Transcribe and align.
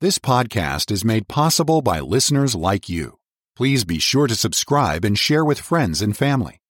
This 0.00 0.20
podcast 0.20 0.92
is 0.92 1.04
made 1.04 1.26
possible 1.26 1.82
by 1.82 1.98
listeners 1.98 2.54
like 2.54 2.88
you. 2.88 3.18
Please 3.56 3.84
be 3.84 3.98
sure 3.98 4.28
to 4.28 4.36
subscribe 4.36 5.04
and 5.04 5.18
share 5.18 5.44
with 5.44 5.58
friends 5.58 6.00
and 6.00 6.16
family. 6.16 6.60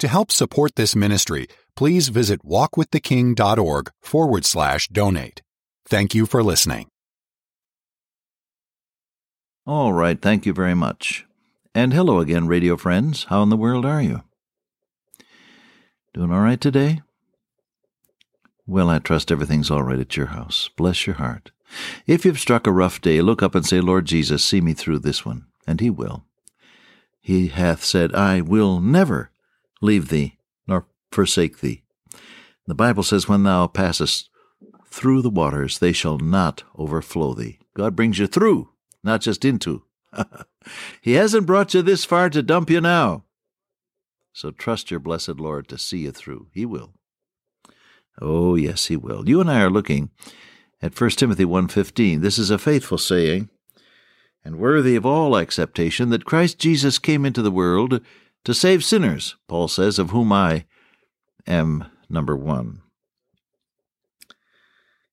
To 0.00 0.08
help 0.08 0.30
support 0.30 0.74
this 0.74 0.94
ministry, 0.94 1.46
please 1.74 2.08
visit 2.08 2.44
walkwiththeking.org 2.44 3.90
forward 4.02 4.44
slash 4.44 4.88
donate. 4.88 5.40
Thank 5.88 6.14
you 6.14 6.26
for 6.26 6.42
listening. 6.42 6.88
All 9.66 9.94
right, 9.94 10.20
thank 10.20 10.44
you 10.44 10.52
very 10.52 10.74
much. 10.74 11.24
And 11.74 11.94
hello 11.94 12.18
again, 12.18 12.46
radio 12.46 12.76
friends. 12.76 13.24
How 13.30 13.42
in 13.42 13.48
the 13.48 13.56
world 13.56 13.86
are 13.86 14.02
you? 14.02 14.22
Doing 16.12 16.30
all 16.30 16.40
right 16.40 16.60
today? 16.60 17.00
Well, 18.66 18.90
I 18.90 18.98
trust 18.98 19.32
everything's 19.32 19.70
all 19.70 19.82
right 19.82 19.98
at 19.98 20.18
your 20.18 20.26
house. 20.26 20.68
Bless 20.76 21.06
your 21.06 21.16
heart. 21.16 21.52
If 22.06 22.24
you've 22.24 22.38
struck 22.38 22.66
a 22.66 22.72
rough 22.72 23.00
day, 23.00 23.20
look 23.20 23.42
up 23.42 23.54
and 23.54 23.66
say, 23.66 23.80
Lord 23.80 24.04
Jesus, 24.04 24.44
see 24.44 24.60
me 24.60 24.74
through 24.74 25.00
this 25.00 25.24
one. 25.24 25.46
And 25.66 25.80
he 25.80 25.90
will. 25.90 26.24
He 27.20 27.48
hath 27.48 27.82
said, 27.84 28.14
I 28.14 28.40
will 28.40 28.80
never 28.80 29.30
leave 29.80 30.08
thee 30.08 30.38
nor 30.66 30.86
forsake 31.10 31.60
thee. 31.60 31.82
The 32.66 32.74
Bible 32.74 33.02
says, 33.02 33.28
When 33.28 33.42
thou 33.42 33.66
passest 33.66 34.30
through 34.86 35.22
the 35.22 35.30
waters, 35.30 35.78
they 35.78 35.92
shall 35.92 36.18
not 36.18 36.62
overflow 36.78 37.34
thee. 37.34 37.58
God 37.74 37.96
brings 37.96 38.18
you 38.18 38.26
through, 38.26 38.70
not 39.02 39.20
just 39.20 39.44
into. 39.44 39.82
he 41.00 41.12
hasn't 41.12 41.46
brought 41.46 41.74
you 41.74 41.82
this 41.82 42.04
far 42.04 42.30
to 42.30 42.42
dump 42.42 42.70
you 42.70 42.80
now. 42.80 43.24
So 44.32 44.50
trust 44.50 44.90
your 44.90 45.00
blessed 45.00 45.40
Lord 45.40 45.68
to 45.68 45.78
see 45.78 45.98
you 45.98 46.12
through. 46.12 46.48
He 46.52 46.64
will. 46.66 46.92
Oh, 48.20 48.54
yes, 48.54 48.86
he 48.86 48.96
will. 48.96 49.28
You 49.28 49.40
and 49.40 49.50
I 49.50 49.62
are 49.62 49.70
looking 49.70 50.10
at 50.82 50.98
1 50.98 51.10
Timothy 51.10 51.44
1:15. 51.44 52.20
This 52.20 52.38
is 52.38 52.50
a 52.50 52.58
faithful 52.58 52.98
saying 52.98 53.48
and 54.44 54.60
worthy 54.60 54.94
of 54.94 55.04
all 55.04 55.36
acceptation 55.36 56.10
that 56.10 56.24
Christ 56.24 56.58
Jesus 56.58 56.98
came 56.98 57.26
into 57.26 57.42
the 57.42 57.50
world 57.50 58.00
to 58.44 58.54
save 58.54 58.84
sinners, 58.84 59.34
Paul 59.48 59.66
says, 59.66 59.98
of 59.98 60.10
whom 60.10 60.32
I 60.32 60.66
am 61.48 61.86
number 62.08 62.36
1. 62.36 62.80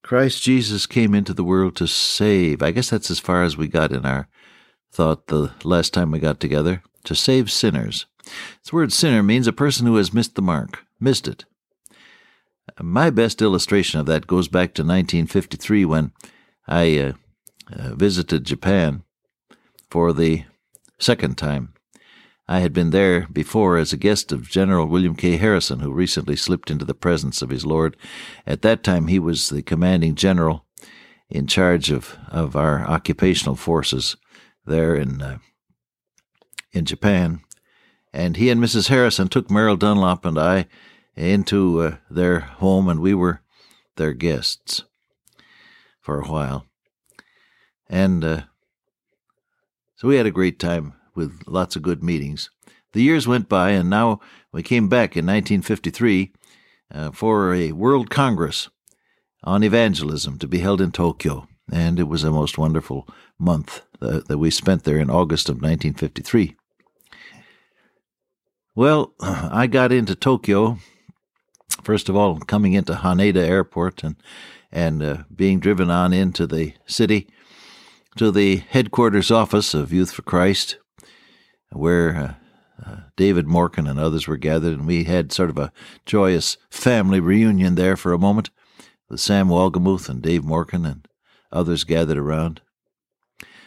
Christ 0.04 0.44
Jesus 0.44 0.86
came 0.86 1.16
into 1.16 1.34
the 1.34 1.44
world 1.44 1.76
to 1.78 1.88
save. 1.88 2.62
I 2.62 2.70
guess 2.70 2.92
that's 2.92 3.10
as 3.10 3.20
far 3.20 3.44
as 3.44 3.58
we 3.58 3.68
got 3.68 3.92
in 3.92 4.06
our 4.06 4.28
thought 4.92 5.28
the 5.28 5.52
last 5.64 5.94
time 5.94 6.12
we 6.12 6.20
got 6.20 6.40
together. 6.40 6.84
To 7.06 7.16
save 7.16 7.52
sinners. 7.52 8.06
This 8.24 8.72
word 8.72 8.94
sinner 8.94 9.24
means 9.24 9.48
a 9.48 9.54
person 9.54 9.88
who 9.88 9.96
has 9.96 10.14
missed 10.14 10.36
the 10.36 10.42
mark, 10.42 10.86
missed 11.00 11.28
it. 11.28 11.46
My 12.82 13.10
best 13.10 13.42
illustration 13.42 14.00
of 14.00 14.06
that 14.06 14.28
goes 14.28 14.48
back 14.48 14.74
to 14.76 14.82
1953 14.82 15.86
when 15.86 16.12
I 16.68 16.98
uh, 16.98 17.14
uh, 17.72 17.96
visited 17.96 18.46
Japan 18.46 19.04
for 19.90 20.14
the 20.14 20.46
second 21.00 21.38
time. 21.38 21.74
I 22.48 22.60
had 22.60 22.74
been 22.74 22.90
there 22.90 23.28
before 23.32 23.78
as 23.78 23.94
a 23.94 23.98
guest 23.98 24.32
of 24.32 24.50
General 24.50 24.86
William 24.86 25.16
K. 25.16 25.38
Harrison, 25.38 25.80
who 25.80 25.92
recently 25.92 26.36
slipped 26.36 26.70
into 26.70 26.86
the 26.86 26.94
presence 26.94 27.42
of 27.42 27.50
his 27.50 27.66
Lord. 27.66 27.96
At 28.46 28.62
that 28.64 28.84
time, 28.84 29.08
he 29.08 29.20
was 29.20 29.50
the 29.50 29.62
commanding 29.62 30.16
general 30.16 30.66
in 31.30 31.48
charge 31.48 31.90
of, 31.90 32.18
of 32.30 32.56
our 32.56 32.82
occupational 32.82 33.56
forces 33.56 34.18
there 34.66 34.96
in 34.96 35.22
uh, 35.22 35.38
in 36.74 36.86
Japan. 36.86 37.42
And 38.12 38.36
he 38.36 38.50
and 38.50 38.62
Mrs. 38.62 38.90
Harrison 38.90 39.28
took 39.28 39.50
Merrill 39.50 39.78
Dunlop 39.78 40.26
and 40.26 40.38
I 40.38 40.68
into 41.16 41.82
uh, 41.82 41.96
their 42.10 42.40
home, 42.40 42.88
and 42.88 43.00
we 43.00 43.14
were 43.14 43.42
their 43.96 44.14
guests 44.14 44.84
for 46.02 46.20
a 46.20 46.28
while. 46.28 46.66
And 47.90 48.24
uh, 48.24 48.42
so 49.96 50.08
we 50.08 50.16
had 50.16 50.26
a 50.26 50.32
great 50.32 50.60
time 50.60 50.94
with 51.16 51.44
lots 51.48 51.76
of 51.76 51.82
good 51.82 52.04
meetings. 52.04 52.50
The 52.94 53.02
years 53.02 53.28
went 53.28 53.50
by, 53.50 53.72
and 53.72 53.90
now 53.90 54.20
we 54.52 54.64
came 54.64 54.88
back 54.88 55.16
in 55.16 55.26
1953 55.26 56.34
uh, 56.94 57.12
for 57.12 57.54
a 57.54 57.72
World 57.72 58.10
Congress 58.10 58.70
on 59.44 59.64
evangelism 59.64 60.38
to 60.40 60.48
be 60.48 60.60
held 60.60 60.82
in 60.82 60.92
Tokyo. 60.92 61.48
And 61.72 62.00
it 62.00 62.04
was 62.04 62.24
a 62.24 62.32
most 62.32 62.58
wonderful 62.58 63.08
month 63.40 63.82
uh, 64.02 64.22
that 64.28 64.38
we 64.38 64.52
spent 64.52 64.84
there 64.84 65.00
in 65.00 65.10
August 65.10 65.50
of 65.50 65.56
1953. 65.56 66.56
Well, 68.76 69.14
I 69.22 69.68
got 69.68 69.92
into 69.92 70.16
Tokyo 70.16 70.80
first 71.84 72.10
of 72.10 72.16
all, 72.16 72.40
coming 72.40 72.74
into 72.74 72.94
Haneda 72.94 73.38
Airport 73.38 74.04
and 74.04 74.16
and 74.72 75.04
uh, 75.04 75.18
being 75.34 75.60
driven 75.60 75.92
on 75.92 76.14
into 76.14 76.48
the 76.48 76.74
city 76.88 77.28
to 78.16 78.32
the 78.32 78.58
headquarters 78.58 79.30
office 79.30 79.74
of 79.74 79.94
Youth 79.94 80.12
for 80.12 80.24
Christ, 80.24 80.78
where 81.72 82.16
uh, 82.16 82.34
uh, 82.86 82.96
David 83.16 83.48
Morgan 83.48 83.88
and 83.88 84.00
others 84.00 84.28
were 84.28 84.38
gathered, 84.38 84.74
and 84.74 84.88
we 84.88 85.04
had 85.04 85.32
sort 85.32 85.50
of 85.50 85.58
a 85.58 85.72
joyous 86.06 86.58
family 86.70 87.20
reunion 87.20 87.76
there 87.76 87.96
for 87.96 88.14
a 88.14 88.20
moment 88.20 88.50
with 89.10 89.20
Sam 89.20 89.48
Wolgemuth 89.48 90.10
and 90.10 90.22
Dave 90.22 90.44
Morgan 90.44 90.86
and 90.86 91.08
others 91.52 91.84
gathered 91.84 92.18
around. 92.18 92.62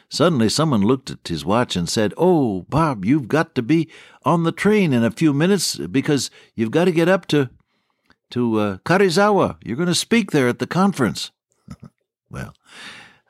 Suddenly, 0.08 0.48
someone 0.48 0.82
looked 0.82 1.10
at 1.10 1.26
his 1.26 1.44
watch 1.44 1.74
and 1.74 1.88
said, 1.88 2.14
Oh, 2.16 2.62
Bob, 2.68 3.04
you've 3.04 3.28
got 3.28 3.54
to 3.56 3.62
be 3.62 3.88
on 4.24 4.44
the 4.44 4.52
train 4.52 4.92
in 4.92 5.02
a 5.02 5.10
few 5.10 5.32
minutes 5.32 5.76
because 5.76 6.30
you've 6.54 6.70
got 6.70 6.84
to 6.84 6.92
get 6.92 7.08
up 7.08 7.26
to 7.28 7.50
to 8.30 8.58
uh, 8.58 8.76
Karuizawa. 8.78 9.56
You're 9.62 9.76
going 9.76 9.88
to 9.88 9.94
speak 9.94 10.30
there 10.30 10.48
at 10.48 10.58
the 10.58 10.66
conference. 10.66 11.30
well, 12.30 12.54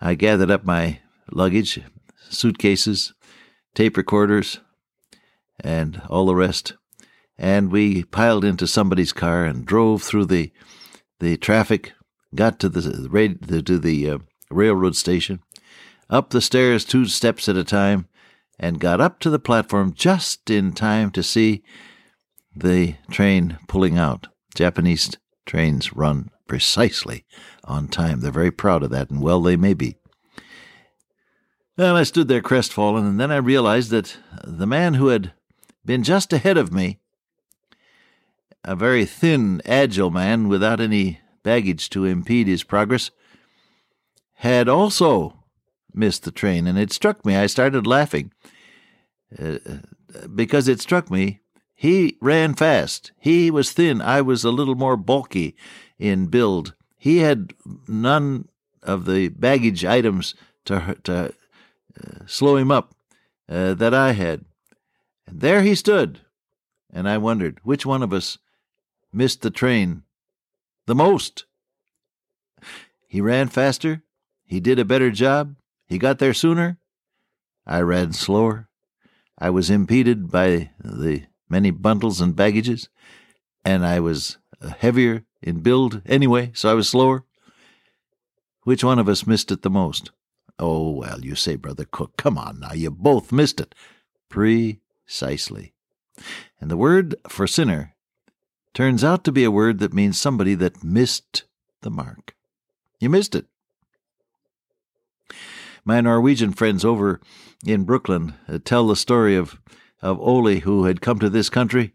I 0.00 0.14
gathered 0.14 0.50
up 0.50 0.64
my 0.64 1.00
luggage, 1.30 1.80
suitcases, 2.28 3.12
tape 3.74 3.96
recorders, 3.96 4.60
and 5.60 6.02
all 6.08 6.26
the 6.26 6.34
rest, 6.34 6.74
and 7.38 7.70
we 7.70 8.04
piled 8.04 8.44
into 8.44 8.66
somebody's 8.66 9.12
car 9.12 9.44
and 9.44 9.66
drove 9.66 10.02
through 10.02 10.26
the 10.26 10.52
the 11.18 11.36
traffic, 11.38 11.94
got 12.34 12.58
to 12.60 12.68
the 12.68 13.62
to 13.62 13.78
the 13.78 14.10
uh, 14.10 14.18
railroad 14.50 14.96
station, 14.96 15.40
up 16.10 16.30
the 16.30 16.40
stairs 16.40 16.84
two 16.84 17.06
steps 17.06 17.48
at 17.48 17.56
a 17.56 17.64
time, 17.64 18.06
and 18.58 18.80
got 18.80 19.00
up 19.00 19.18
to 19.20 19.30
the 19.30 19.38
platform 19.38 19.92
just 19.94 20.50
in 20.50 20.72
time 20.72 21.10
to 21.10 21.22
see 21.22 21.62
the 22.54 22.96
train 23.10 23.58
pulling 23.68 23.98
out. 23.98 24.28
Japanese 24.56 25.10
trains 25.44 25.92
run 25.92 26.30
precisely 26.48 27.24
on 27.64 27.88
time. 27.88 28.20
They're 28.20 28.30
very 28.30 28.50
proud 28.50 28.82
of 28.82 28.90
that, 28.90 29.10
and 29.10 29.22
well 29.22 29.40
they 29.40 29.56
may 29.56 29.74
be. 29.74 29.96
Well, 31.76 31.94
I 31.94 32.04
stood 32.04 32.28
there 32.28 32.40
crestfallen, 32.40 33.04
and 33.04 33.20
then 33.20 33.30
I 33.30 33.36
realized 33.36 33.90
that 33.90 34.16
the 34.42 34.66
man 34.66 34.94
who 34.94 35.08
had 35.08 35.32
been 35.84 36.02
just 36.02 36.32
ahead 36.32 36.56
of 36.56 36.72
me, 36.72 36.98
a 38.64 38.74
very 38.74 39.04
thin, 39.04 39.60
agile 39.66 40.10
man 40.10 40.48
without 40.48 40.80
any 40.80 41.20
baggage 41.42 41.90
to 41.90 42.04
impede 42.04 42.48
his 42.48 42.64
progress, 42.64 43.10
had 44.36 44.68
also 44.68 45.44
missed 45.92 46.24
the 46.24 46.30
train, 46.30 46.66
and 46.66 46.78
it 46.78 46.92
struck 46.92 47.24
me. 47.24 47.36
I 47.36 47.46
started 47.46 47.86
laughing 47.86 48.32
uh, 49.38 49.58
because 50.34 50.66
it 50.66 50.80
struck 50.80 51.10
me 51.10 51.40
he 51.78 52.16
ran 52.22 52.54
fast. 52.54 53.12
He 53.20 53.50
was 53.50 53.70
thin. 53.70 54.00
I 54.00 54.22
was 54.22 54.44
a 54.44 54.50
little 54.50 54.74
more 54.74 54.96
bulky 54.96 55.54
in 55.98 56.26
build. 56.26 56.74
He 56.96 57.18
had 57.18 57.52
none 57.86 58.48
of 58.82 59.04
the 59.04 59.28
baggage 59.28 59.84
items 59.84 60.34
to, 60.64 60.96
to 61.04 61.34
uh, 62.02 62.24
slow 62.24 62.56
him 62.56 62.70
up 62.70 62.94
uh, 63.46 63.74
that 63.74 63.92
I 63.92 64.12
had. 64.12 64.46
And 65.26 65.40
there 65.40 65.60
he 65.60 65.74
stood. 65.74 66.20
And 66.90 67.06
I 67.06 67.18
wondered 67.18 67.60
which 67.62 67.84
one 67.84 68.02
of 68.02 68.12
us 68.12 68.38
missed 69.12 69.42
the 69.42 69.50
train 69.50 70.02
the 70.86 70.94
most. 70.94 71.44
He 73.06 73.20
ran 73.20 73.48
faster. 73.48 74.02
He 74.46 74.60
did 74.60 74.78
a 74.78 74.84
better 74.84 75.10
job. 75.10 75.56
He 75.86 75.98
got 75.98 76.20
there 76.20 76.32
sooner. 76.32 76.78
I 77.66 77.80
ran 77.80 78.14
slower. 78.14 78.70
I 79.38 79.50
was 79.50 79.68
impeded 79.68 80.30
by 80.30 80.70
the 80.82 81.24
many 81.48 81.70
bundles 81.70 82.20
and 82.20 82.36
baggages, 82.36 82.88
and 83.64 83.84
I 83.84 84.00
was 84.00 84.38
uh, 84.60 84.68
heavier 84.70 85.24
in 85.42 85.60
build 85.60 86.02
anyway, 86.06 86.50
so 86.54 86.70
I 86.70 86.74
was 86.74 86.88
slower. 86.88 87.24
Which 88.62 88.82
one 88.82 88.98
of 88.98 89.08
us 89.08 89.26
missed 89.26 89.52
it 89.52 89.62
the 89.62 89.70
most? 89.70 90.10
Oh, 90.58 90.90
well, 90.90 91.20
you 91.20 91.34
say, 91.34 91.56
Brother 91.56 91.84
Cook, 91.84 92.16
come 92.16 92.38
on 92.38 92.60
now, 92.60 92.72
you 92.72 92.90
both 92.90 93.32
missed 93.32 93.60
it. 93.60 93.74
Precisely. 94.28 95.74
And 96.60 96.70
the 96.70 96.76
word 96.76 97.14
for 97.28 97.46
sinner 97.46 97.94
turns 98.74 99.04
out 99.04 99.24
to 99.24 99.32
be 99.32 99.44
a 99.44 99.50
word 99.50 99.78
that 99.78 99.94
means 99.94 100.20
somebody 100.20 100.54
that 100.54 100.82
missed 100.82 101.44
the 101.82 101.90
mark. 101.90 102.34
You 102.98 103.10
missed 103.10 103.34
it. 103.34 103.46
My 105.84 106.00
Norwegian 106.00 106.52
friends 106.52 106.84
over 106.84 107.20
in 107.64 107.84
Brooklyn 107.84 108.34
uh, 108.48 108.58
tell 108.64 108.88
the 108.88 108.96
story 108.96 109.36
of 109.36 109.60
of 110.02 110.20
Ole, 110.20 110.60
who 110.60 110.84
had 110.84 111.00
come 111.00 111.18
to 111.18 111.30
this 111.30 111.48
country 111.48 111.92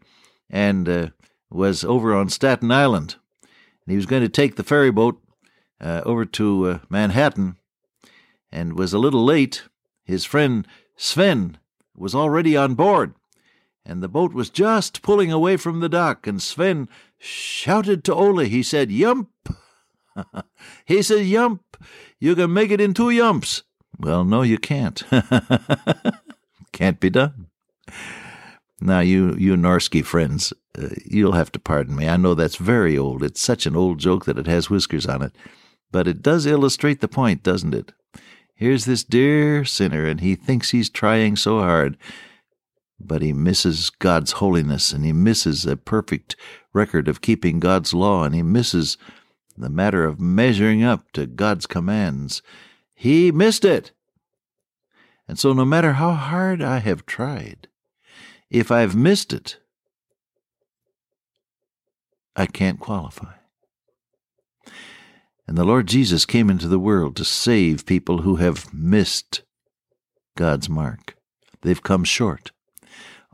and 0.50 0.88
uh, 0.88 1.06
was 1.50 1.84
over 1.84 2.14
on 2.14 2.28
Staten 2.28 2.70
Island. 2.70 3.16
And 3.84 3.92
he 3.92 3.96
was 3.96 4.06
going 4.06 4.22
to 4.22 4.28
take 4.28 4.56
the 4.56 4.64
ferry 4.64 4.90
boat 4.90 5.20
uh, 5.80 6.02
over 6.04 6.24
to 6.24 6.66
uh, 6.66 6.78
Manhattan. 6.88 7.56
and 8.50 8.78
was 8.78 8.92
a 8.92 8.98
little 8.98 9.24
late, 9.24 9.64
his 10.04 10.24
friend 10.24 10.66
Sven 10.96 11.58
was 11.96 12.14
already 12.14 12.56
on 12.56 12.74
board, 12.74 13.14
and 13.84 14.02
the 14.02 14.08
boat 14.08 14.32
was 14.32 14.50
just 14.50 15.02
pulling 15.02 15.32
away 15.32 15.56
from 15.56 15.80
the 15.80 15.88
dock, 15.88 16.26
and 16.26 16.40
Sven 16.40 16.88
shouted 17.18 18.04
to 18.04 18.14
Ole. 18.14 18.44
He 18.44 18.62
said, 18.62 18.90
Yump! 18.90 19.30
he 20.84 21.02
said, 21.02 21.26
Yump! 21.26 21.76
You 22.20 22.34
can 22.34 22.52
make 22.52 22.70
it 22.70 22.80
in 22.80 22.94
two 22.94 23.10
yumps. 23.10 23.62
Well, 23.98 24.24
no, 24.24 24.42
you 24.42 24.58
can't. 24.58 25.02
can't 26.72 27.00
be 27.00 27.10
done. 27.10 27.48
Now, 28.80 29.00
you, 29.00 29.34
you 29.36 29.54
Norsky 29.54 30.04
friends, 30.04 30.52
uh, 30.76 30.88
you'll 31.04 31.32
have 31.32 31.52
to 31.52 31.60
pardon 31.60 31.94
me. 31.94 32.08
I 32.08 32.16
know 32.16 32.34
that's 32.34 32.56
very 32.56 32.98
old. 32.98 33.22
It's 33.22 33.40
such 33.40 33.64
an 33.66 33.76
old 33.76 33.98
joke 33.98 34.24
that 34.24 34.38
it 34.38 34.46
has 34.46 34.70
whiskers 34.70 35.06
on 35.06 35.22
it. 35.22 35.32
But 35.92 36.08
it 36.08 36.22
does 36.22 36.46
illustrate 36.46 37.00
the 37.00 37.08
point, 37.08 37.42
doesn't 37.42 37.74
it? 37.74 37.92
Here's 38.54 38.84
this 38.84 39.04
dear 39.04 39.64
sinner, 39.64 40.06
and 40.06 40.20
he 40.20 40.34
thinks 40.34 40.70
he's 40.70 40.90
trying 40.90 41.36
so 41.36 41.60
hard, 41.60 41.96
but 42.98 43.22
he 43.22 43.32
misses 43.32 43.90
God's 43.90 44.32
holiness, 44.32 44.92
and 44.92 45.04
he 45.04 45.12
misses 45.12 45.66
a 45.66 45.76
perfect 45.76 46.36
record 46.72 47.08
of 47.08 47.20
keeping 47.20 47.60
God's 47.60 47.92
law, 47.92 48.24
and 48.24 48.34
he 48.34 48.42
misses 48.42 48.96
the 49.56 49.68
matter 49.68 50.04
of 50.04 50.20
measuring 50.20 50.82
up 50.82 51.12
to 51.12 51.26
God's 51.26 51.66
commands. 51.66 52.42
He 52.94 53.30
missed 53.30 53.64
it. 53.64 53.92
And 55.28 55.38
so, 55.38 55.52
no 55.52 55.64
matter 55.64 55.94
how 55.94 56.12
hard 56.12 56.62
I 56.62 56.78
have 56.78 57.06
tried, 57.06 57.68
if 58.52 58.70
I've 58.70 58.94
missed 58.94 59.32
it, 59.32 59.56
I 62.36 62.44
can't 62.44 62.78
qualify. 62.78 63.32
And 65.48 65.56
the 65.56 65.64
Lord 65.64 65.88
Jesus 65.88 66.26
came 66.26 66.50
into 66.50 66.68
the 66.68 66.78
world 66.78 67.16
to 67.16 67.24
save 67.24 67.86
people 67.86 68.18
who 68.18 68.36
have 68.36 68.72
missed 68.72 69.42
God's 70.36 70.68
mark. 70.68 71.16
They've 71.62 71.82
come 71.82 72.04
short. 72.04 72.52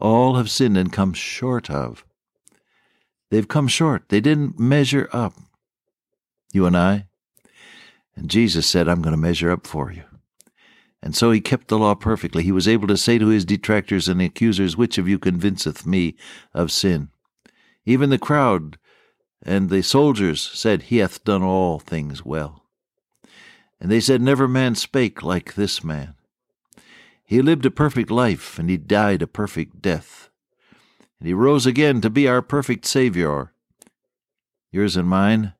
All 0.00 0.36
have 0.36 0.50
sinned 0.50 0.78
and 0.78 0.92
come 0.92 1.12
short 1.12 1.68
of. 1.68 2.04
They've 3.30 3.48
come 3.48 3.66
short. 3.66 4.08
They 4.10 4.20
didn't 4.20 4.58
measure 4.58 5.08
up. 5.12 5.34
You 6.52 6.64
and 6.64 6.76
I. 6.76 7.06
And 8.14 8.30
Jesus 8.30 8.68
said, 8.68 8.88
I'm 8.88 9.02
going 9.02 9.14
to 9.14 9.20
measure 9.20 9.50
up 9.50 9.66
for 9.66 9.92
you. 9.92 10.04
And 11.02 11.14
so 11.14 11.30
he 11.30 11.40
kept 11.40 11.68
the 11.68 11.78
law 11.78 11.94
perfectly. 11.94 12.42
He 12.42 12.52
was 12.52 12.66
able 12.66 12.88
to 12.88 12.96
say 12.96 13.18
to 13.18 13.28
his 13.28 13.44
detractors 13.44 14.08
and 14.08 14.20
accusers, 14.20 14.76
Which 14.76 14.98
of 14.98 15.08
you 15.08 15.18
convinceth 15.18 15.86
me 15.86 16.16
of 16.52 16.72
sin? 16.72 17.08
Even 17.86 18.10
the 18.10 18.18
crowd 18.18 18.78
and 19.42 19.70
the 19.70 19.82
soldiers 19.82 20.42
said, 20.42 20.82
He 20.82 20.98
hath 20.98 21.24
done 21.24 21.42
all 21.42 21.78
things 21.78 22.24
well. 22.24 22.64
And 23.80 23.90
they 23.90 24.00
said, 24.00 24.20
Never 24.20 24.48
man 24.48 24.74
spake 24.74 25.22
like 25.22 25.54
this 25.54 25.84
man. 25.84 26.14
He 27.24 27.42
lived 27.42 27.66
a 27.66 27.70
perfect 27.70 28.10
life, 28.10 28.58
and 28.58 28.68
he 28.68 28.76
died 28.76 29.22
a 29.22 29.26
perfect 29.26 29.80
death. 29.80 30.30
And 31.20 31.28
he 31.28 31.34
rose 31.34 31.66
again 31.66 32.00
to 32.00 32.10
be 32.10 32.26
our 32.26 32.42
perfect 32.42 32.86
Saviour. 32.86 33.52
Yours 34.72 34.96
and 34.96 35.08
mine, 35.08 35.54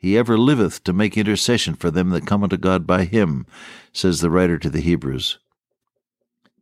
he 0.00 0.16
ever 0.16 0.38
liveth 0.38 0.82
to 0.84 0.94
make 0.94 1.18
intercession 1.18 1.74
for 1.74 1.90
them 1.90 2.08
that 2.08 2.26
come 2.26 2.42
unto 2.42 2.56
God 2.56 2.86
by 2.86 3.04
him, 3.04 3.44
says 3.92 4.20
the 4.20 4.30
writer 4.30 4.58
to 4.58 4.70
the 4.70 4.80
Hebrews. 4.80 5.38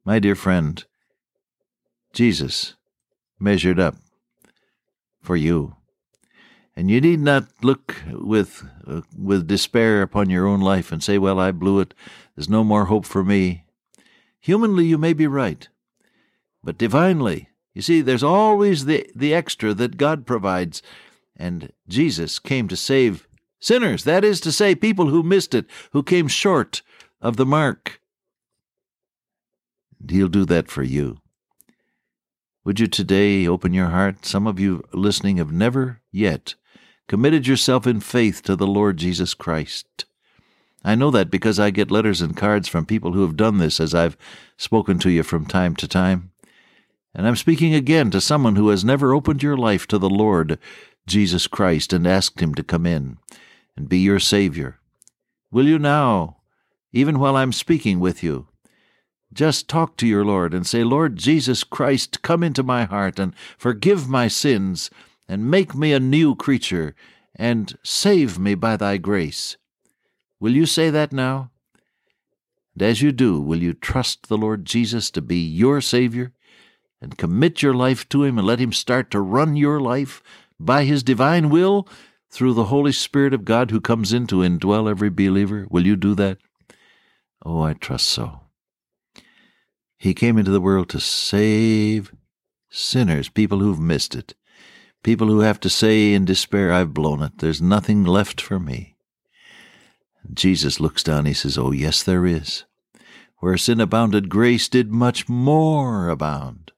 My 0.05 0.19
dear 0.19 0.35
friend, 0.35 0.85
Jesus 2.13 2.75
measured 3.39 3.79
up 3.79 3.95
for 5.21 5.37
you. 5.37 5.77
And 6.75 6.91
you 6.91 7.01
need 7.01 7.21
not 7.21 7.47
look 7.63 8.03
with, 8.11 8.69
uh, 8.85 9.03
with 9.17 9.47
despair 9.47 10.03
upon 10.03 10.31
your 10.31 10.49
own 10.49 10.61
life 10.61 10.91
and 10.91 11.01
say, 11.01 11.17
Well, 11.17 11.39
I 11.39 11.53
blew 11.53 11.79
it. 11.79 11.95
There's 12.35 12.49
no 12.49 12.65
more 12.65 12.87
hope 12.87 13.07
for 13.07 13.23
me. 13.23 13.65
Humanly, 14.41 14.85
you 14.87 14.99
may 14.99 15.13
be 15.13 15.29
right. 15.29 15.69
But 16.65 16.77
divinely, 16.77 17.51
you 17.73 17.83
see, 17.83 18.01
there's 18.01 18.25
always 18.25 18.87
the, 18.87 19.09
the 19.15 19.33
extra 19.33 19.75
that 19.75 19.97
God 19.97 20.27
provides. 20.27 20.83
And 21.37 21.73
Jesus 21.87 22.41
came 22.41 22.67
to 22.67 22.77
save 22.77 23.28
Sinners, 23.61 24.05
that 24.05 24.25
is 24.25 24.41
to 24.43 24.53
say, 24.53 24.75
people 24.75 25.09
who 25.09 25.23
missed 25.23 25.55
it, 25.55 25.67
who 25.93 26.03
came 26.03 26.29
short 26.29 26.83
of 27.21 27.37
the 27.37 27.47
mark. 27.47 28.01
And 30.01 30.11
he'll 30.11 30.29
do 30.29 30.45
that 30.45 30.69
for 30.69 30.83
you. 30.83 31.19
Would 32.65 32.81
you 32.81 32.87
today 32.87 33.47
open 33.47 33.73
your 33.73 33.89
heart? 33.89 34.25
Some 34.25 34.47
of 34.47 34.61
you 34.61 34.85
listening 34.93 35.39
have 35.39 35.51
never 35.51 36.01
yet 36.13 36.55
committed 37.09 37.47
yourself 37.47 37.87
in 37.87 38.01
faith 38.01 38.43
to 38.43 38.55
the 38.55 38.67
Lord 38.67 38.99
Jesus 38.99 39.35
Christ. 39.35 40.05
I 40.85 40.95
know 40.95 41.11
that 41.11 41.31
because 41.31 41.59
I 41.59 41.71
get 41.71 41.91
letters 41.91 42.21
and 42.21 42.37
cards 42.37 42.69
from 42.69 42.87
people 42.87 43.13
who 43.13 43.23
have 43.23 43.37
done 43.37 43.59
this 43.59 43.81
as 43.81 43.95
I've 43.95 44.17
spoken 44.57 44.99
to 45.01 45.11
you 45.11 45.23
from 45.23 45.47
time 45.47 45.75
to 45.77 45.89
time. 45.89 46.31
And 47.15 47.27
I'm 47.27 47.37
speaking 47.37 47.75
again 47.75 48.11
to 48.13 48.21
someone 48.21 48.57
who 48.57 48.69
has 48.69 48.85
never 48.85 49.13
opened 49.13 49.43
your 49.43 49.57
life 49.57 49.87
to 49.89 49.99
the 49.99 50.11
Lord 50.11 50.59
Jesus 51.07 51.47
Christ 51.47 51.93
and 51.93 52.07
asked 52.07 52.41
Him 52.41 52.55
to 52.55 52.63
come 52.63 52.87
in 52.87 53.19
and 53.79 53.89
be 53.89 53.99
your 53.99 54.19
Savior. 54.19 54.81
Will 55.53 55.69
you 55.69 55.79
now, 55.79 56.39
even 56.93 57.21
while 57.21 57.37
I'm 57.37 57.53
speaking 57.53 58.01
with 58.01 58.25
you, 58.25 58.49
just 59.33 59.69
talk 59.69 59.97
to 59.99 60.07
your 60.07 60.25
Lord 60.25 60.53
and 60.53 60.67
say, 60.67 60.83
Lord 60.83 61.15
Jesus 61.15 61.63
Christ, 61.63 62.21
come 62.23 62.43
into 62.43 62.65
my 62.65 62.87
heart 62.87 63.21
and 63.21 63.33
forgive 63.57 64.09
my 64.09 64.27
sins 64.27 64.91
and 65.29 65.49
make 65.49 65.77
me 65.77 65.93
a 65.93 66.01
new 66.01 66.35
creature 66.35 66.97
and 67.37 67.79
save 67.85 68.37
me 68.37 68.57
by 68.57 68.77
thy 68.77 68.97
grace. 68.97 69.57
Will 70.41 70.57
you 70.57 70.67
say 70.67 70.91
that 70.91 71.13
now? 71.13 71.53
And 72.75 72.83
as 72.83 73.01
you 73.01 73.13
do, 73.13 73.41
will 73.41 73.63
you 73.63 73.75
trust 73.75 74.27
the 74.27 74.37
Lord 74.37 74.65
Jesus 74.65 75.09
to 75.13 75.23
be 75.23 75.39
your 75.39 75.81
Savior 75.81 76.33
and 77.01 77.17
commit 77.17 77.63
your 77.63 77.75
life 77.75 78.09
to 78.09 78.25
Him 78.25 78.39
and 78.39 78.47
let 78.47 78.59
Him 78.59 78.73
start 78.73 79.13
to 79.13 79.21
run 79.21 79.55
your 79.55 79.81
life 79.81 80.21
by 80.59 80.83
His 80.83 81.05
divine 81.05 81.49
will 81.49 81.87
through 82.31 82.55
the 82.55 82.65
Holy 82.65 82.93
Spirit 82.93 83.35
of 83.35 83.45
God 83.45 83.71
who 83.71 83.81
comes 83.81 84.13
in 84.13 84.27
to 84.29 84.37
indwell 84.37 84.89
every 84.89 85.11
believer? 85.11 85.67
Will 85.71 85.87
you 85.87 85.97
do 85.97 86.15
that? 86.15 86.39
Oh, 87.45 87.63
I 87.63 87.75
trust 87.75 88.07
so. 88.07 88.41
He 89.99 90.15
came 90.15 90.39
into 90.39 90.51
the 90.51 90.61
world 90.61 90.89
to 90.91 91.01
save 91.01 92.13
sinners, 92.71 93.29
people 93.29 93.59
who've 93.59 93.81
missed 93.81 94.15
it, 94.15 94.35
people 95.03 95.27
who 95.27 95.41
have 95.41 95.59
to 95.61 95.71
say 95.71 96.13
in 96.13 96.25
despair, 96.25 96.73
I've 96.73 96.95
blown 96.95 97.23
it. 97.23 97.39
There's 97.39 97.63
nothing 97.63 98.05
left 98.05 98.41
for 98.41 98.61
me. 98.61 98.97
Jesus 100.33 100.81
looks 100.81 101.03
down, 101.03 101.27
he 101.27 101.35
says, 101.35 101.57
Oh, 101.57 101.73
yes, 101.73 102.03
there 102.03 102.27
is. 102.27 102.65
Where 103.39 103.57
sin 103.57 103.81
abounded, 103.81 104.29
grace 104.29 104.69
did 104.69 104.91
much 104.91 105.29
more 105.29 106.09
abound. 106.09 106.73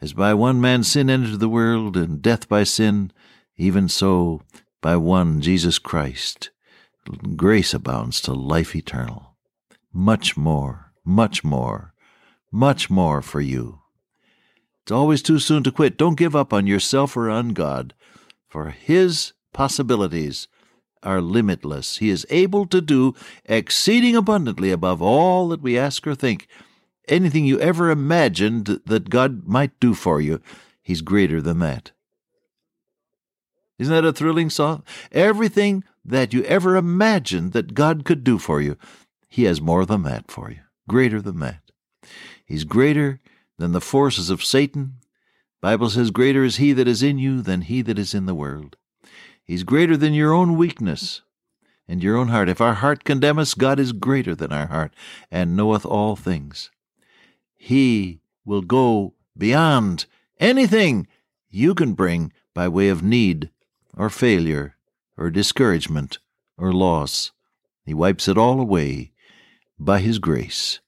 As 0.00 0.12
by 0.12 0.34
one 0.34 0.60
man 0.60 0.82
sin 0.82 1.08
entered 1.08 1.40
the 1.40 1.48
world, 1.48 1.96
and 1.96 2.20
death 2.20 2.48
by 2.48 2.64
sin, 2.64 3.12
even 3.60 3.88
so, 3.88 4.40
by 4.80 4.96
one 4.96 5.42
Jesus 5.42 5.78
Christ, 5.78 6.48
grace 7.36 7.74
abounds 7.74 8.22
to 8.22 8.32
life 8.32 8.74
eternal. 8.74 9.36
Much 9.92 10.34
more, 10.34 10.92
much 11.04 11.44
more, 11.44 11.92
much 12.50 12.88
more 12.88 13.20
for 13.20 13.42
you. 13.42 13.80
It's 14.82 14.90
always 14.90 15.20
too 15.20 15.38
soon 15.38 15.62
to 15.64 15.70
quit. 15.70 15.98
Don't 15.98 16.16
give 16.16 16.34
up 16.34 16.54
on 16.54 16.66
yourself 16.66 17.14
or 17.18 17.28
on 17.28 17.50
God, 17.50 17.92
for 18.48 18.70
His 18.70 19.34
possibilities 19.52 20.48
are 21.02 21.20
limitless. 21.20 21.98
He 21.98 22.08
is 22.08 22.26
able 22.30 22.64
to 22.64 22.80
do 22.80 23.14
exceeding 23.44 24.16
abundantly 24.16 24.70
above 24.70 25.02
all 25.02 25.48
that 25.48 25.60
we 25.60 25.76
ask 25.76 26.06
or 26.06 26.14
think. 26.14 26.46
Anything 27.08 27.44
you 27.44 27.60
ever 27.60 27.90
imagined 27.90 28.80
that 28.86 29.10
God 29.10 29.46
might 29.46 29.78
do 29.80 29.92
for 29.92 30.18
you, 30.18 30.40
He's 30.82 31.02
greater 31.02 31.42
than 31.42 31.58
that. 31.58 31.92
Isn't 33.80 33.94
that 33.94 34.04
a 34.04 34.12
thrilling 34.12 34.50
thought? 34.50 34.84
Everything 35.10 35.84
that 36.04 36.34
you 36.34 36.44
ever 36.44 36.76
imagined 36.76 37.52
that 37.52 37.72
God 37.72 38.04
could 38.04 38.22
do 38.22 38.38
for 38.38 38.60
you, 38.60 38.76
He 39.30 39.44
has 39.44 39.62
more 39.62 39.86
than 39.86 40.02
that 40.02 40.30
for 40.30 40.50
you, 40.50 40.60
greater 40.86 41.22
than 41.22 41.40
that. 41.40 41.62
He's 42.44 42.64
greater 42.64 43.20
than 43.58 43.72
the 43.72 43.80
forces 43.80 44.28
of 44.28 44.44
Satan. 44.44 44.96
Bible 45.62 45.88
says, 45.88 46.10
Greater 46.10 46.44
is 46.44 46.56
he 46.56 46.74
that 46.74 46.88
is 46.88 47.02
in 47.02 47.18
you 47.18 47.40
than 47.40 47.62
he 47.62 47.80
that 47.80 47.98
is 47.98 48.12
in 48.12 48.26
the 48.26 48.34
world. 48.34 48.76
He's 49.42 49.62
greater 49.62 49.96
than 49.96 50.12
your 50.12 50.34
own 50.34 50.58
weakness 50.58 51.22
and 51.88 52.02
your 52.02 52.18
own 52.18 52.28
heart. 52.28 52.50
If 52.50 52.60
our 52.60 52.74
heart 52.74 53.04
condemn 53.04 53.38
us, 53.38 53.54
God 53.54 53.80
is 53.80 53.92
greater 53.92 54.34
than 54.34 54.52
our 54.52 54.66
heart 54.66 54.94
and 55.30 55.56
knoweth 55.56 55.86
all 55.86 56.16
things. 56.16 56.70
He 57.56 58.20
will 58.44 58.62
go 58.62 59.14
beyond 59.38 60.04
anything 60.38 61.06
you 61.48 61.74
can 61.74 61.94
bring 61.94 62.32
by 62.54 62.68
way 62.68 62.90
of 62.90 63.02
need 63.02 63.50
or 64.00 64.08
failure 64.08 64.76
or 65.18 65.28
discouragement 65.28 66.18
or 66.56 66.72
loss. 66.72 67.32
He 67.84 67.92
wipes 67.92 68.28
it 68.28 68.38
all 68.38 68.58
away 68.58 69.12
by 69.78 70.00
His 70.00 70.18
grace 70.18 70.80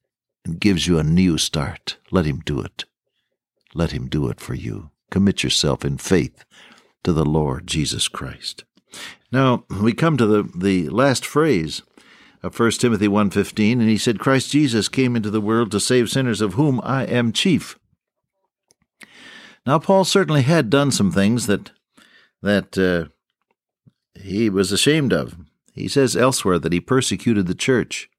and 0.46 0.58
gives 0.58 0.86
you 0.86 0.98
a 0.98 1.04
new 1.04 1.36
start. 1.36 1.98
Let 2.10 2.24
Him 2.24 2.40
do 2.40 2.58
it. 2.62 2.86
Let 3.74 3.90
Him 3.90 4.08
do 4.08 4.28
it 4.28 4.40
for 4.40 4.54
you. 4.54 4.92
Commit 5.10 5.42
yourself 5.42 5.84
in 5.84 5.98
faith 5.98 6.46
to 7.04 7.12
the 7.12 7.26
Lord 7.26 7.66
Jesus 7.66 8.08
Christ. 8.08 8.64
Now, 9.30 9.66
we 9.68 9.92
come 9.92 10.16
to 10.16 10.24
the, 10.24 10.50
the 10.56 10.88
last 10.88 11.26
phrase 11.26 11.82
of 12.42 12.58
1 12.58 12.70
Timothy 12.72 13.08
1:15 13.08 13.72
and 13.72 13.90
he 13.90 13.98
said 13.98 14.20
Christ 14.20 14.50
Jesus 14.50 14.88
came 14.88 15.16
into 15.16 15.30
the 15.30 15.40
world 15.40 15.70
to 15.72 15.80
save 15.80 16.08
sinners 16.08 16.40
of 16.40 16.54
whom 16.54 16.80
I 16.82 17.04
am 17.04 17.32
chief. 17.32 17.78
Now 19.66 19.78
Paul 19.78 20.04
certainly 20.04 20.42
had 20.42 20.70
done 20.70 20.90
some 20.90 21.12
things 21.12 21.46
that 21.46 21.72
that 22.42 22.76
uh, 22.78 23.08
he 24.20 24.50
was 24.50 24.72
ashamed 24.72 25.12
of. 25.12 25.36
He 25.72 25.88
says 25.88 26.16
elsewhere 26.16 26.58
that 26.58 26.72
he 26.72 26.80
persecuted 26.80 27.46
the 27.46 27.54
church 27.54 28.10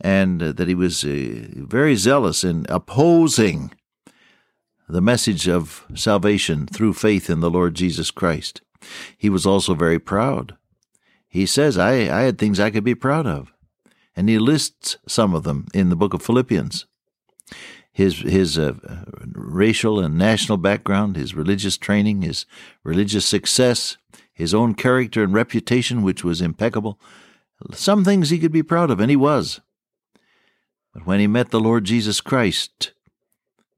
and 0.00 0.42
uh, 0.42 0.52
that 0.52 0.68
he 0.68 0.74
was 0.74 1.04
uh, 1.04 1.46
very 1.54 1.96
zealous 1.96 2.44
in 2.44 2.66
opposing 2.68 3.72
the 4.88 5.00
message 5.00 5.48
of 5.48 5.86
salvation 5.94 6.66
through 6.66 6.94
faith 6.94 7.30
in 7.30 7.40
the 7.40 7.50
Lord 7.50 7.74
Jesus 7.74 8.10
Christ. 8.10 8.60
He 9.16 9.30
was 9.30 9.46
also 9.46 9.74
very 9.74 9.98
proud 9.98 10.56
he 11.30 11.46
says, 11.46 11.78
I, 11.78 11.92
I 11.92 12.22
had 12.22 12.38
things 12.38 12.58
I 12.58 12.70
could 12.70 12.82
be 12.82 12.96
proud 12.96 13.26
of. 13.26 13.52
And 14.16 14.28
he 14.28 14.38
lists 14.38 14.98
some 15.06 15.32
of 15.32 15.44
them 15.44 15.68
in 15.72 15.88
the 15.88 15.96
book 15.96 16.12
of 16.12 16.22
Philippians. 16.22 16.86
His, 17.92 18.20
his 18.20 18.58
uh, 18.58 18.74
racial 19.32 19.98
and 19.98 20.16
national 20.16 20.58
background, 20.58 21.16
his 21.16 21.34
religious 21.34 21.76
training, 21.76 22.22
his 22.22 22.46
religious 22.84 23.26
success, 23.26 23.96
his 24.32 24.54
own 24.54 24.74
character 24.74 25.22
and 25.22 25.34
reputation, 25.34 26.02
which 26.02 26.24
was 26.24 26.40
impeccable. 26.40 26.98
Some 27.72 28.04
things 28.04 28.30
he 28.30 28.38
could 28.38 28.52
be 28.52 28.62
proud 28.62 28.90
of, 28.90 29.00
and 29.00 29.10
he 29.10 29.16
was. 29.16 29.60
But 30.94 31.06
when 31.06 31.20
he 31.20 31.26
met 31.26 31.50
the 31.50 31.60
Lord 31.60 31.84
Jesus 31.84 32.20
Christ, 32.20 32.92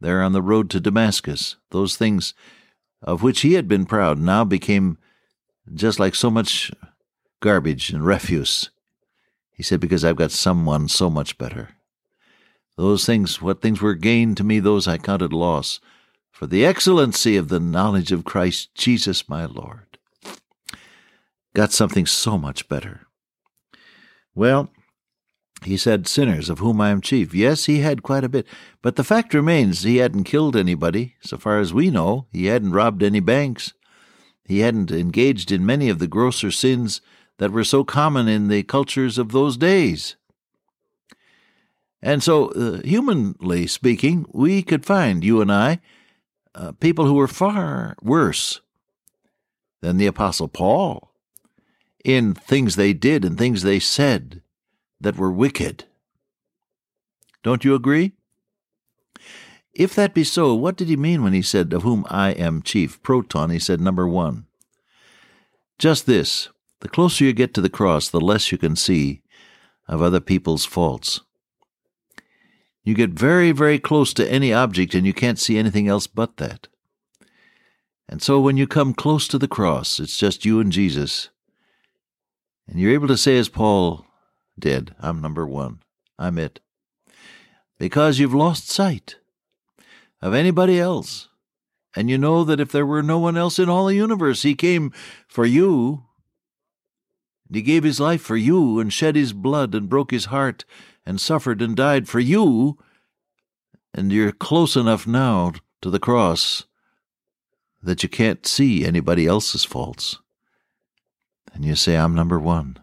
there 0.00 0.23
on 0.23 0.33
the 0.33 0.42
road 0.42 0.71
to 0.71 0.81
Damascus, 0.81 1.57
those 1.71 1.97
things 1.97 2.35
of 3.02 3.23
which 3.23 3.40
he 3.40 3.54
had 3.54 3.66
been 3.66 3.87
proud 3.87 4.19
now 4.19 4.45
became 4.45 4.99
just 5.75 5.99
like 5.99 6.14
so 6.14 6.31
much 6.31 6.71
garbage 7.40 7.90
and 7.90 8.04
refuse. 8.04 8.71
He 9.52 9.62
said, 9.62 9.81
Because 9.81 10.04
I've 10.04 10.16
got 10.16 10.31
someone 10.31 10.88
so 10.88 11.11
much 11.11 11.38
better. 11.38 11.71
Those 12.76 13.05
things, 13.05 13.43
what 13.43 13.61
things 13.61 13.81
were 13.81 13.95
gained 13.95 14.37
to 14.38 14.45
me, 14.45 14.61
those 14.61 14.88
I 14.88 14.99
counted 14.99 15.33
loss, 15.33 15.81
for 16.31 16.47
the 16.47 16.64
excellency 16.64 17.37
of 17.37 17.49
the 17.49 17.61
knowledge 17.61 18.12
of 18.12 18.25
Christ 18.25 18.75
Jesus 18.75 19.29
my 19.29 19.45
Lord. 19.45 19.99
Got 21.55 21.73
something 21.73 22.07
so 22.07 22.38
much 22.38 22.69
better. 22.69 23.07
Well, 24.35 24.71
he 25.64 25.76
said, 25.76 26.09
Sinners, 26.09 26.49
of 26.49 26.59
whom 26.59 26.81
I 26.81 26.91
am 26.91 27.00
chief. 27.00 27.35
Yes, 27.35 27.67
he 27.67 27.81
had 27.81 28.02
quite 28.02 28.25
a 28.25 28.29
bit, 28.29 28.47
but 28.81 28.97
the 28.97 29.05
fact 29.05 29.35
remains 29.35 29.83
he 29.83 29.99
hadn't 29.99 30.25
killed 30.25 30.57
anybody, 30.57 31.17
so 31.21 31.37
far 31.37 31.59
as 31.59 31.75
we 31.75 31.91
know. 31.91 32.26
He 32.33 32.47
hadn't 32.47 32.73
robbed 32.73 33.02
any 33.02 33.21
banks. 33.21 33.75
He 34.45 34.61
hadn't 34.61 34.91
engaged 34.91 35.52
in 35.52 35.64
many 35.64 35.88
of 35.88 35.99
the 35.99 36.09
grosser 36.09 36.50
sins 36.50 37.00
that 37.38 37.52
were 37.52 37.64
so 37.64 37.85
common 37.85 38.29
in 38.29 38.49
the 38.49 38.62
cultures 38.62 39.19
of 39.19 39.33
those 39.33 39.57
days. 39.57 40.17
And 42.03 42.23
so, 42.23 42.49
uh, 42.49 42.83
humanly 42.83 43.67
speaking, 43.69 44.27
we 44.33 44.63
could 44.63 44.85
find, 44.85 45.23
you 45.23 45.41
and 45.41 45.53
I, 45.53 45.81
uh, 46.55 46.73
people 46.73 47.07
who 47.07 47.15
were 47.15 47.29
far 47.29 47.97
worse 48.03 48.61
than 49.81 49.99
the 49.99 50.07
Apostle 50.07 50.49
Paul 50.49 51.13
in 52.05 52.35
things 52.35 52.75
they 52.75 52.93
did 52.93 53.25
and 53.25 53.39
things 53.39 53.63
they 53.63 53.79
said 53.79 54.43
that 55.01 55.17
were 55.17 55.31
wicked. 55.31 55.85
Don't 57.43 57.65
you 57.65 57.75
agree? 57.75 58.13
If 59.73 59.95
that 59.95 60.15
be 60.15 60.25
so, 60.25 60.55
what 60.55 60.77
did 60.77 60.89
he 60.89 60.97
mean 60.97 61.23
when 61.23 61.33
he 61.33 61.43
said, 61.43 61.73
Of 61.73 61.83
whom 61.83 62.05
I 62.09 62.31
am 62.31 62.63
chief? 62.63 63.03
Proton, 63.03 63.51
he 63.51 63.59
said, 63.59 63.81
number 63.81 64.07
one. 64.07 64.47
Just 65.79 66.07
this 66.07 66.49
the 66.81 66.89
closer 66.89 67.25
you 67.25 67.33
get 67.33 67.55
to 67.55 67.61
the 67.61 67.71
cross, 67.71 68.09
the 68.09 68.21
less 68.21 68.51
you 68.51 68.59
can 68.59 68.75
see 68.75 69.23
of 69.87 70.03
other 70.03 70.21
people's 70.21 70.65
faults. 70.65 71.21
You 72.85 72.95
get 72.95 73.11
very, 73.11 73.53
very 73.53 73.79
close 73.79 74.12
to 74.15 74.31
any 74.31 74.53
object 74.53 74.95
and 74.95 75.07
you 75.07 75.12
can't 75.12 75.39
see 75.39 75.57
anything 75.57 75.89
else 75.89 76.07
but 76.07 76.37
that. 76.39 76.69
And 78.09 78.23
so 78.23 78.41
when 78.41 78.57
you 78.57 78.67
come 78.67 78.93
close 78.93 79.29
to 79.29 79.39
the 79.39 79.49
cross, 79.49 80.01
it's 80.01 80.19
just 80.19 80.45
you 80.45 80.61
and 80.61 80.73
Jesus. 80.73 81.31
And 82.67 82.79
you're 82.79 82.93
able 82.93 83.09
to 83.09 83.17
say, 83.17 83.39
as 83.39 83.49
Paul 83.49 84.05
did, 84.59 84.95
I'm 85.01 85.21
number 85.21 85.47
one. 85.47 85.81
I'm 86.19 86.39
it. 86.39 86.61
Because 87.79 88.19
you've 88.19 88.35
lost 88.35 88.69
sight 88.69 89.17
of 90.21 90.35
anybody 90.35 90.79
else. 90.79 91.29
And 91.95 92.09
you 92.11 92.19
know 92.19 92.45
that 92.45 92.61
if 92.61 92.73
there 92.73 92.87
were 92.87 93.03
no 93.03 93.19
one 93.19 93.37
else 93.37 93.59
in 93.59 93.69
all 93.69 93.87
the 93.87 93.95
universe, 93.95 94.43
He 94.43 94.55
came 94.55 94.93
for 95.29 95.45
you 95.45 96.05
and 97.53 97.57
he 97.59 97.62
gave 97.62 97.85
his 97.85 98.01
life 98.01 98.23
for 98.23 98.39
you, 98.39 98.81
and 98.81 98.91
shed 98.91 99.15
his 99.15 99.35
blood, 99.35 99.75
and 99.75 99.87
broke 99.87 100.11
his 100.11 100.25
heart, 100.25 100.65
and 101.05 101.21
suffered 101.21 101.61
and 101.63 101.77
died 101.77 102.09
for 102.09 102.21
you, 102.21 102.79
and 103.95 104.13
you're 104.13 104.33
close 104.33 104.77
enough 104.77 105.07
now 105.07 105.53
to 105.81 105.91
the 105.91 105.99
cross 105.99 106.65
that 107.83 108.03
you 108.03 108.09
can't 108.09 108.47
see 108.47 108.85
anybody 108.85 109.27
else's 109.27 109.65
faults. 109.65 110.19
And 111.53 111.65
you 111.65 111.75
say, 111.75 111.97
I'm 111.97 112.15
number 112.15 112.39
one. 112.39 112.79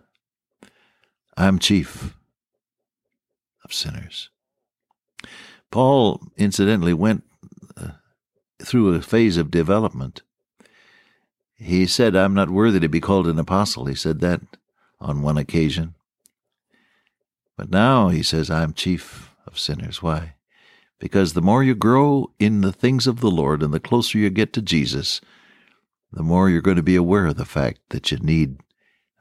I'm 1.38 1.58
chief 1.58 2.16
of 3.64 3.74
sinners. 3.74 4.30
Paul, 5.72 6.22
incidentally, 6.38 6.94
went 6.94 7.24
uh, 7.78 7.92
through 8.62 8.94
a 8.94 9.02
phase 9.02 9.38
of 9.38 9.52
development. 9.52 10.22
He 11.56 11.86
said, 11.86 12.16
I'm 12.16 12.34
not 12.34 12.50
worthy 12.50 12.80
to 12.80 12.90
be 12.90 13.00
called 13.00 13.28
an 13.28 13.40
apostle. 13.40 13.86
He 13.86 13.96
said 13.96 14.20
that 14.20 14.42
on 15.00 15.22
one 15.22 15.38
occasion. 15.38 15.96
But 17.60 17.72
now 17.72 18.08
he 18.08 18.24
says, 18.24 18.50
I'm 18.50 18.72
chief 18.72 19.36
of 19.46 19.60
sinners. 19.60 20.02
Why? 20.02 20.36
Because 20.98 21.34
the 21.34 21.42
more 21.42 21.62
you 21.62 21.76
grow 21.76 22.32
in 22.40 22.62
the 22.62 22.72
things 22.72 23.06
of 23.06 23.20
the 23.20 23.30
Lord 23.30 23.62
and 23.62 23.74
the 23.74 23.82
closer 23.82 24.18
you 24.18 24.30
get 24.30 24.54
to 24.54 24.62
Jesus, 24.62 25.20
the 26.14 26.24
more 26.24 26.50
you're 26.50 26.62
going 26.62 26.78
to 26.78 26.82
be 26.84 26.96
aware 26.96 27.26
of 27.26 27.36
the 27.36 27.44
fact 27.44 27.82
that 27.90 28.14
you 28.14 28.18
need 28.20 28.62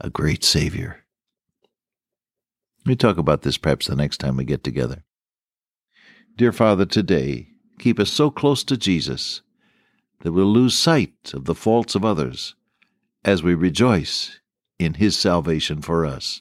a 0.01 0.09
great 0.09 0.45
Savior. 0.45 1.05
Me 2.85 2.95
talk 2.95 3.19
about 3.19 3.43
this 3.43 3.59
perhaps 3.59 3.89
the 3.89 3.97
next 3.97 4.19
time 4.19 4.37
we 4.37 4.45
get 4.45 4.63
together. 4.63 5.03
Dear 6.37 6.53
Father, 6.53 6.87
today, 6.87 7.49
keep 7.81 7.99
us 7.99 8.13
so 8.13 8.31
close 8.31 8.63
to 8.63 8.77
Jesus 8.77 9.43
that 10.21 10.31
we'll 10.31 10.47
lose 10.47 10.79
sight 10.79 11.33
of 11.35 11.47
the 11.47 11.57
faults 11.57 11.97
of 11.97 12.05
others 12.05 12.55
as 13.25 13.43
we 13.43 13.57
rejoice 13.57 14.39
in 14.79 14.95
his 14.95 15.19
salvation 15.19 15.83
for 15.83 16.07
us. 16.07 16.41